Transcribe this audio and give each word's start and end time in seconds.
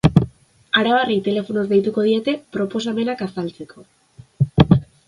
Arabarrei 0.79 1.17
telefonoz 1.27 1.65
deituko 1.73 2.07
diete, 2.09 2.35
proposamenak 2.57 3.23
azaltzeko. 3.29 3.89